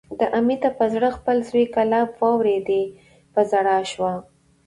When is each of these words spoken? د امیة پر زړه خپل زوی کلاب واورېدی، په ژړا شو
د 0.19 0.21
امیة 0.39 0.69
پر 0.77 0.87
زړه 0.93 1.09
خپل 1.17 1.37
زوی 1.49 1.65
کلاب 1.75 2.09
واورېدی، 2.19 2.83
په 3.33 3.41
ژړا 3.49 3.79
شو 3.91 4.09